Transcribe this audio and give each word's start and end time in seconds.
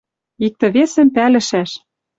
Иктӹ-весӹм 0.45 1.07
пӓлӹшӓш. 1.15 1.71